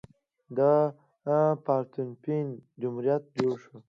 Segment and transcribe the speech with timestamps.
[0.57, 0.59] د
[1.65, 2.47] پارتنوپین
[2.81, 3.75] جمهوریت جوړ شو.